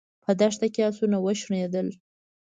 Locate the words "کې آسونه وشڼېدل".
0.73-1.87